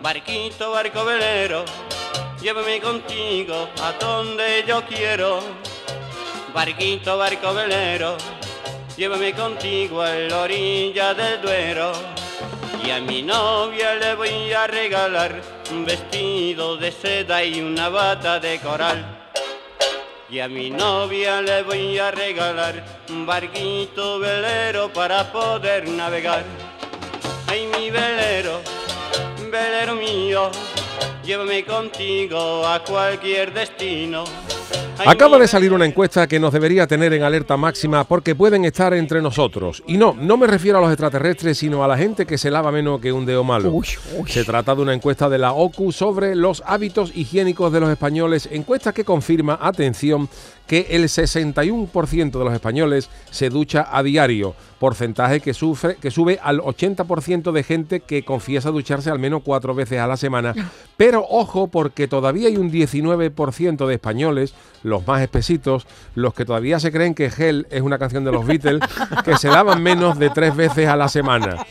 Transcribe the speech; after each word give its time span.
Barquito, 0.00 0.70
barco 0.70 1.04
velero, 1.04 1.64
llévame 2.40 2.80
contigo 2.80 3.68
a 3.82 3.90
donde 3.98 4.64
yo 4.64 4.80
quiero. 4.86 5.40
Barquito, 6.54 7.18
barco 7.18 7.52
velero, 7.52 8.16
llévame 8.96 9.34
contigo 9.34 10.00
a 10.00 10.14
la 10.14 10.42
orilla 10.42 11.14
del 11.14 11.42
Duero. 11.42 11.90
Y 12.84 12.90
a 12.92 13.00
mi 13.00 13.22
novia 13.22 13.96
le 13.96 14.14
voy 14.14 14.52
a 14.52 14.68
regalar 14.68 15.42
un 15.72 15.84
vestido 15.84 16.76
de 16.76 16.92
seda 16.92 17.42
y 17.42 17.60
una 17.60 17.88
bata 17.88 18.38
de 18.38 18.60
coral. 18.60 19.04
Y 20.30 20.38
a 20.38 20.46
mi 20.46 20.70
novia 20.70 21.42
le 21.42 21.64
voy 21.64 21.98
a 21.98 22.12
regalar 22.12 22.84
un 23.08 23.26
barquito 23.26 24.20
velero 24.20 24.92
para 24.92 25.32
poder 25.32 25.88
navegar. 25.88 26.44
Ay, 27.48 27.66
mi 27.66 27.90
velero, 27.90 28.60
velero 29.50 29.94
mío, 29.94 30.50
llévame 31.24 31.64
contigo 31.64 32.66
a 32.66 32.82
cualquier 32.82 33.52
destino. 33.52 34.24
Acaba 35.06 35.38
de 35.38 35.48
salir 35.48 35.72
una 35.72 35.86
encuesta 35.86 36.26
que 36.26 36.40
nos 36.40 36.52
debería 36.52 36.86
tener 36.86 37.12
en 37.12 37.22
alerta 37.22 37.56
máxima 37.56 38.04
porque 38.04 38.34
pueden 38.34 38.64
estar 38.64 38.92
entre 38.94 39.22
nosotros. 39.22 39.82
Y 39.86 39.96
no, 39.96 40.14
no 40.18 40.36
me 40.36 40.46
refiero 40.46 40.78
a 40.78 40.80
los 40.80 40.90
extraterrestres, 40.90 41.58
sino 41.58 41.84
a 41.84 41.88
la 41.88 41.96
gente 41.96 42.26
que 42.26 42.38
se 42.38 42.50
lava 42.50 42.72
menos 42.72 43.00
que 43.00 43.12
un 43.12 43.26
dedo 43.26 43.44
malo. 43.44 43.70
Uy, 43.70 43.86
uy. 44.18 44.30
Se 44.30 44.44
trata 44.44 44.74
de 44.74 44.82
una 44.82 44.94
encuesta 44.94 45.28
de 45.28 45.38
la 45.38 45.52
OCU 45.52 45.92
sobre 45.92 46.34
los 46.34 46.62
hábitos 46.66 47.12
higiénicos 47.14 47.72
de 47.72 47.80
los 47.80 47.90
españoles, 47.90 48.48
encuesta 48.50 48.92
que 48.92 49.04
confirma, 49.04 49.58
atención, 49.60 50.28
que 50.68 50.86
el 50.90 51.04
61% 51.04 52.38
de 52.38 52.44
los 52.44 52.52
españoles 52.52 53.08
se 53.30 53.48
ducha 53.48 53.88
a 53.90 54.02
diario, 54.02 54.54
porcentaje 54.78 55.40
que, 55.40 55.54
sufre, 55.54 55.96
que 55.96 56.10
sube 56.10 56.38
al 56.42 56.60
80% 56.60 57.52
de 57.52 57.62
gente 57.62 58.00
que 58.00 58.22
confiesa 58.22 58.70
ducharse 58.70 59.10
al 59.10 59.18
menos 59.18 59.42
cuatro 59.42 59.74
veces 59.74 59.98
a 59.98 60.06
la 60.06 60.18
semana. 60.18 60.54
Pero 60.98 61.24
ojo, 61.28 61.68
porque 61.68 62.06
todavía 62.06 62.48
hay 62.48 62.58
un 62.58 62.70
19% 62.70 63.86
de 63.86 63.94
españoles, 63.94 64.54
los 64.88 65.06
más 65.06 65.22
espesitos, 65.22 65.86
los 66.14 66.34
que 66.34 66.44
todavía 66.44 66.80
se 66.80 66.90
creen 66.90 67.14
que 67.14 67.30
Gel 67.30 67.66
es 67.70 67.82
una 67.82 67.98
canción 67.98 68.24
de 68.24 68.32
los 68.32 68.46
Beatles, 68.46 68.82
que 69.24 69.36
se 69.36 69.48
lavan 69.48 69.82
menos 69.82 70.18
de 70.18 70.30
tres 70.30 70.56
veces 70.56 70.88
a 70.88 70.96
la 70.96 71.08
semana. 71.08 71.64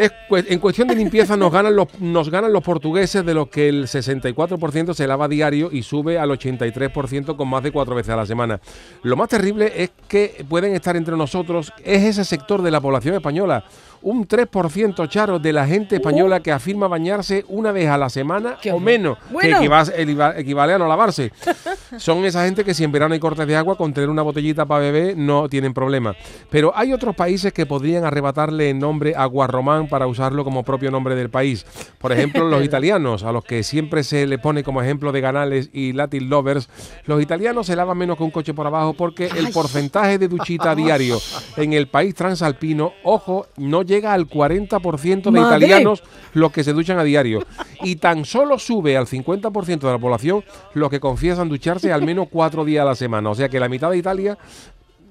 Es 0.00 0.12
en 0.30 0.60
cuestión 0.60 0.88
de 0.88 0.94
limpieza 0.94 1.36
nos 1.36 1.52
ganan, 1.52 1.76
los, 1.76 1.88
nos 2.00 2.30
ganan 2.30 2.54
los 2.54 2.62
portugueses 2.62 3.22
de 3.22 3.34
los 3.34 3.48
que 3.48 3.68
el 3.68 3.86
64% 3.86 4.94
se 4.94 5.06
lava 5.06 5.28
diario 5.28 5.68
y 5.70 5.82
sube 5.82 6.18
al 6.18 6.30
83% 6.30 7.36
con 7.36 7.48
más 7.48 7.62
de 7.62 7.70
cuatro 7.70 7.94
veces 7.94 8.10
a 8.14 8.16
la 8.16 8.24
semana. 8.24 8.60
Lo 9.02 9.14
más 9.16 9.28
terrible 9.28 9.70
es 9.76 9.90
que 10.08 10.42
pueden 10.48 10.74
estar 10.74 10.96
entre 10.96 11.18
nosotros, 11.18 11.70
es 11.84 12.02
ese 12.02 12.24
sector 12.24 12.62
de 12.62 12.70
la 12.70 12.80
población 12.80 13.14
española, 13.14 13.64
un 14.02 14.26
3% 14.26 15.08
charo 15.08 15.38
de 15.38 15.52
la 15.52 15.66
gente 15.66 15.96
española 15.96 16.40
que 16.40 16.52
afirma 16.52 16.88
bañarse 16.88 17.44
una 17.48 17.70
vez 17.72 17.88
a 17.88 17.98
la 17.98 18.08
semana 18.08 18.56
Qué 18.60 18.72
o 18.72 18.80
menos, 18.80 19.18
bueno. 19.30 19.58
que 19.60 20.40
equivale 20.40 20.72
a 20.72 20.78
no 20.78 20.88
lavarse. 20.88 21.32
Son 21.98 22.24
esa 22.24 22.44
gente 22.44 22.64
que 22.64 22.72
si 22.72 22.84
en 22.84 22.92
verano 22.92 23.12
hay 23.12 23.20
cortes 23.20 23.46
de 23.46 23.56
agua, 23.56 23.76
con 23.76 23.92
tener 23.92 24.08
una 24.08 24.22
botellita 24.22 24.64
para 24.64 24.80
beber 24.80 25.16
no 25.16 25.48
tienen 25.48 25.74
problema. 25.74 26.14
Pero 26.48 26.72
hay 26.74 26.92
otros 26.92 27.14
países 27.14 27.52
que 27.52 27.66
podrían 27.66 28.04
arrebatarle 28.04 28.70
el 28.70 28.78
nombre 28.78 29.14
a 29.14 29.26
Guarromán 29.26 29.86
para 29.90 30.06
usarlo 30.06 30.44
como 30.44 30.62
propio 30.62 30.90
nombre 30.90 31.14
del 31.14 31.28
país. 31.28 31.66
Por 31.98 32.12
ejemplo, 32.12 32.48
los 32.48 32.64
italianos, 32.70 33.24
a 33.24 33.32
los 33.32 33.44
que 33.44 33.62
siempre 33.62 34.04
se 34.04 34.26
le 34.26 34.38
pone 34.38 34.62
como 34.62 34.80
ejemplo 34.80 35.12
de 35.12 35.20
ganales 35.20 35.68
y 35.72 35.92
Latin 35.92 36.30
lovers, 36.30 36.70
los 37.04 37.20
italianos 37.20 37.66
se 37.66 37.76
lavan 37.76 37.98
menos 37.98 38.16
que 38.16 38.22
un 38.22 38.30
coche 38.30 38.54
por 38.54 38.66
abajo 38.66 38.94
porque 38.94 39.26
el 39.26 39.50
porcentaje 39.50 40.18
de 40.18 40.28
duchita 40.28 40.74
diario 40.76 41.18
en 41.56 41.72
el 41.72 41.88
país 41.88 42.14
transalpino, 42.14 42.92
ojo, 43.02 43.46
no 43.56 43.82
llega 43.82 44.14
al 44.14 44.26
40% 44.28 45.22
de 45.22 45.30
Madre. 45.30 45.66
italianos 45.66 46.02
los 46.32 46.52
que 46.52 46.64
se 46.64 46.72
duchan 46.72 46.98
a 46.98 47.04
diario. 47.04 47.44
Y 47.82 47.96
tan 47.96 48.24
solo 48.24 48.58
sube 48.58 48.96
al 48.96 49.06
50% 49.06 49.80
de 49.80 49.92
la 49.92 49.98
población 49.98 50.44
los 50.74 50.90
que 50.90 51.00
confiesan 51.00 51.48
ducharse 51.48 51.92
al 51.92 52.02
menos 52.02 52.28
cuatro 52.30 52.64
días 52.64 52.82
a 52.82 52.86
la 52.86 52.94
semana. 52.94 53.30
O 53.30 53.34
sea 53.34 53.48
que 53.48 53.60
la 53.60 53.68
mitad 53.68 53.90
de 53.90 53.98
Italia 53.98 54.38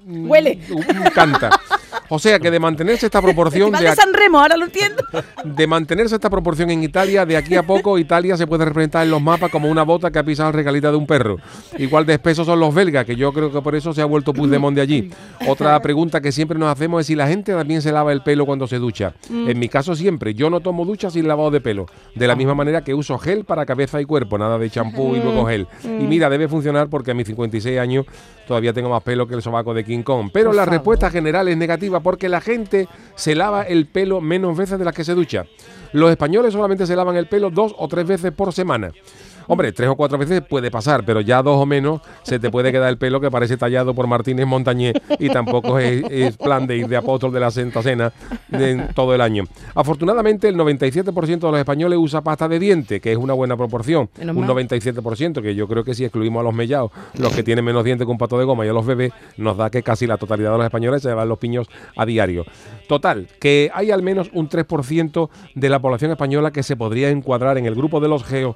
Huele. 0.06 0.58
mm, 0.68 1.12
canta. 1.14 1.50
O 2.12 2.18
sea 2.18 2.40
que 2.40 2.50
de 2.50 2.58
mantenerse 2.58 3.06
esta 3.06 3.22
proporción 3.22 3.70
de, 3.72 3.84
de 3.84 3.94
San 3.94 4.12
Remo, 4.12 4.40
ahora 4.40 4.56
lo 4.56 4.66
entiendo. 4.66 5.02
de 5.44 5.66
mantenerse 5.66 6.16
esta 6.16 6.28
proporción 6.28 6.70
en 6.70 6.82
Italia, 6.82 7.24
de 7.24 7.36
aquí 7.36 7.54
a 7.54 7.62
poco 7.62 7.98
Italia 7.98 8.36
se 8.36 8.46
puede 8.46 8.64
representar 8.64 9.04
en 9.04 9.10
los 9.10 9.22
mapas 9.22 9.50
como 9.50 9.68
una 9.68 9.84
bota 9.84 10.10
que 10.10 10.18
ha 10.18 10.24
pisado 10.24 10.48
el 10.48 10.54
regalita 10.54 10.90
de 10.90 10.96
un 10.96 11.06
perro. 11.06 11.36
Igual 11.78 12.06
de 12.06 12.14
espesos 12.14 12.46
son 12.46 12.58
los 12.58 12.74
belgas, 12.74 13.04
que 13.04 13.16
yo 13.16 13.32
creo 13.32 13.52
que 13.52 13.62
por 13.62 13.74
eso 13.74 13.92
se 13.94 14.02
ha 14.02 14.04
vuelto 14.04 14.32
Puigdemont 14.32 14.74
de 14.74 14.82
allí. 14.82 15.10
Otra 15.46 15.80
pregunta 15.80 16.20
que 16.20 16.32
siempre 16.32 16.58
nos 16.58 16.70
hacemos 16.70 17.00
es 17.00 17.06
si 17.06 17.14
la 17.14 17.28
gente 17.28 17.52
también 17.52 17.80
se 17.80 17.92
lava 17.92 18.12
el 18.12 18.22
pelo 18.22 18.44
cuando 18.44 18.66
se 18.66 18.78
ducha. 18.78 19.14
En 19.30 19.58
mi 19.58 19.68
caso 19.68 19.94
siempre, 19.94 20.34
yo 20.34 20.50
no 20.50 20.60
tomo 20.60 20.84
ducha 20.84 21.10
sin 21.10 21.28
lavado 21.28 21.50
de 21.50 21.60
pelo. 21.60 21.86
De 22.14 22.26
la 22.26 22.34
misma 22.34 22.54
manera 22.54 22.82
que 22.82 22.92
uso 22.92 23.18
gel 23.18 23.44
para 23.44 23.64
cabeza 23.64 24.00
y 24.00 24.04
cuerpo, 24.04 24.36
nada 24.36 24.58
de 24.58 24.68
champú 24.68 25.14
y 25.14 25.20
luego 25.20 25.46
gel. 25.46 25.68
Y 25.84 26.04
mira, 26.04 26.28
debe 26.28 26.48
funcionar 26.48 26.88
porque 26.88 27.12
a 27.12 27.14
mis 27.14 27.26
56 27.26 27.78
años 27.78 28.06
todavía 28.46 28.72
tengo 28.72 28.90
más 28.90 29.02
pelo 29.02 29.28
que 29.28 29.34
el 29.34 29.42
sobaco 29.42 29.74
de 29.74 29.84
King 29.90 30.02
Kong. 30.02 30.30
Pero 30.32 30.52
la 30.52 30.64
respuesta 30.64 31.10
general 31.10 31.48
es 31.48 31.56
negativa 31.56 32.00
porque 32.00 32.28
la 32.28 32.40
gente 32.40 32.88
se 33.14 33.34
lava 33.34 33.62
el 33.62 33.86
pelo 33.86 34.20
menos 34.20 34.56
veces 34.56 34.78
de 34.78 34.84
las 34.84 34.94
que 34.94 35.04
se 35.04 35.14
ducha. 35.14 35.46
Los 35.92 36.10
españoles 36.10 36.52
solamente 36.52 36.86
se 36.86 36.94
lavan 36.96 37.16
el 37.16 37.26
pelo 37.26 37.50
dos 37.50 37.74
o 37.76 37.88
tres 37.88 38.06
veces 38.06 38.32
por 38.32 38.52
semana. 38.52 38.92
Hombre, 39.50 39.72
tres 39.72 39.88
o 39.88 39.96
cuatro 39.96 40.16
veces 40.16 40.42
puede 40.42 40.70
pasar, 40.70 41.04
pero 41.04 41.20
ya 41.20 41.42
dos 41.42 41.56
o 41.56 41.66
menos 41.66 42.00
se 42.22 42.38
te 42.38 42.52
puede 42.52 42.70
quedar 42.70 42.88
el 42.88 42.98
pelo 42.98 43.20
que 43.20 43.32
parece 43.32 43.56
tallado 43.56 43.92
por 43.94 44.06
Martínez 44.06 44.46
Montañé 44.46 44.92
y 45.18 45.28
tampoco 45.28 45.80
es, 45.80 46.04
es 46.08 46.36
plan 46.36 46.68
de 46.68 46.76
ir 46.76 46.86
de 46.86 46.96
apóstol 46.96 47.32
de 47.32 47.40
la 47.40 47.50
Santa 47.50 47.82
Cena 47.82 48.12
de 48.46 48.86
todo 48.94 49.12
el 49.12 49.20
año. 49.20 49.42
Afortunadamente, 49.74 50.46
el 50.46 50.54
97% 50.54 51.40
de 51.40 51.50
los 51.50 51.58
españoles 51.58 51.98
usa 52.00 52.20
pasta 52.20 52.46
de 52.46 52.60
diente, 52.60 53.00
que 53.00 53.10
es 53.10 53.18
una 53.18 53.32
buena 53.32 53.56
proporción. 53.56 54.08
Menos 54.16 54.36
un 54.36 54.46
mal. 54.46 54.54
97%, 54.54 55.42
que 55.42 55.56
yo 55.56 55.66
creo 55.66 55.82
que 55.82 55.96
si 55.96 56.04
excluimos 56.04 56.42
a 56.42 56.44
los 56.44 56.54
mellados, 56.54 56.92
los 57.14 57.34
que 57.34 57.42
tienen 57.42 57.64
menos 57.64 57.82
dientes 57.82 58.06
que 58.06 58.12
un 58.12 58.18
pato 58.18 58.38
de 58.38 58.44
goma 58.44 58.64
y 58.64 58.68
a 58.68 58.72
los 58.72 58.86
bebés, 58.86 59.12
nos 59.36 59.56
da 59.56 59.68
que 59.68 59.82
casi 59.82 60.06
la 60.06 60.16
totalidad 60.16 60.52
de 60.52 60.58
los 60.58 60.66
españoles 60.66 61.02
se 61.02 61.08
llevan 61.08 61.28
los 61.28 61.40
piños 61.40 61.66
a 61.96 62.06
diario. 62.06 62.44
Total, 62.88 63.26
que 63.40 63.68
hay 63.74 63.90
al 63.90 64.04
menos 64.04 64.30
un 64.32 64.48
3% 64.48 65.28
de 65.56 65.68
la 65.68 65.80
población 65.80 66.12
española 66.12 66.52
que 66.52 66.62
se 66.62 66.76
podría 66.76 67.10
encuadrar 67.10 67.58
en 67.58 67.66
el 67.66 67.74
grupo 67.74 67.98
de 67.98 68.06
los 68.06 68.22
geos 68.22 68.54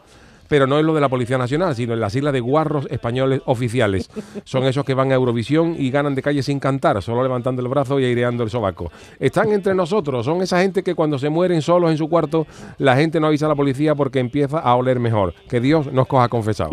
pero 0.48 0.66
no 0.66 0.78
es 0.78 0.84
lo 0.84 0.94
de 0.94 1.00
la 1.00 1.08
Policía 1.08 1.38
Nacional, 1.38 1.74
sino 1.74 1.94
en 1.94 2.00
la 2.00 2.10
sigla 2.10 2.32
de 2.32 2.40
guarros 2.40 2.86
españoles 2.90 3.40
oficiales. 3.46 4.10
Son 4.44 4.64
esos 4.64 4.84
que 4.84 4.94
van 4.94 5.10
a 5.12 5.14
Eurovisión 5.14 5.74
y 5.78 5.90
ganan 5.90 6.14
de 6.14 6.22
calle 6.22 6.42
sin 6.42 6.60
cantar, 6.60 7.02
solo 7.02 7.22
levantando 7.22 7.62
el 7.62 7.68
brazo 7.68 7.98
y 8.00 8.04
aireando 8.04 8.42
el 8.42 8.50
sobaco. 8.50 8.90
Están 9.18 9.52
entre 9.52 9.74
nosotros, 9.74 10.24
son 10.24 10.42
esa 10.42 10.60
gente 10.60 10.82
que 10.82 10.94
cuando 10.94 11.18
se 11.18 11.28
mueren 11.28 11.62
solos 11.62 11.90
en 11.90 11.98
su 11.98 12.08
cuarto, 12.08 12.46
la 12.78 12.96
gente 12.96 13.20
no 13.20 13.28
avisa 13.28 13.46
a 13.46 13.50
la 13.50 13.54
policía 13.54 13.94
porque 13.94 14.18
empieza 14.18 14.58
a 14.58 14.74
oler 14.74 15.00
mejor. 15.00 15.34
Que 15.48 15.60
Dios 15.60 15.92
nos 15.92 16.06
coja 16.06 16.28
confesado. 16.28 16.70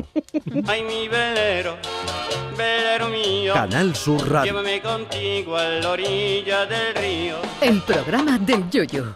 Ay, 0.67 0.83
mi 0.83 1.07
velero, 1.07 1.75
velero 2.57 3.09
mío, 3.09 3.53
Canal 3.53 3.95
Sur 3.95 4.29
Radio. 4.29 4.51
llévame 4.51 4.81
contigo 4.81 5.55
a 5.55 5.63
la 5.65 5.91
orilla 5.91 6.65
del 6.65 6.95
río. 6.95 7.35
El 7.61 7.81
programa 7.81 8.37
del 8.37 8.69
Yoyo. 8.69 9.15